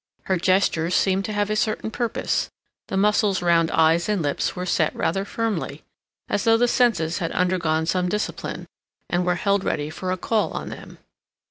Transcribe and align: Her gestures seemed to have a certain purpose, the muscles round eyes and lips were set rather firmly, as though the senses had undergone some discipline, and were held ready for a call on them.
Her 0.23 0.37
gestures 0.37 0.95
seemed 0.95 1.25
to 1.25 1.33
have 1.33 1.51
a 1.51 1.55
certain 1.55 1.91
purpose, 1.91 2.49
the 2.87 2.97
muscles 2.97 3.43
round 3.43 3.69
eyes 3.69 4.09
and 4.09 4.19
lips 4.19 4.55
were 4.55 4.65
set 4.65 4.95
rather 4.95 5.23
firmly, 5.25 5.83
as 6.27 6.43
though 6.43 6.57
the 6.57 6.67
senses 6.67 7.19
had 7.19 7.31
undergone 7.33 7.85
some 7.85 8.09
discipline, 8.09 8.65
and 9.11 9.27
were 9.27 9.35
held 9.35 9.63
ready 9.63 9.91
for 9.91 10.11
a 10.11 10.17
call 10.17 10.49
on 10.53 10.69
them. 10.69 10.97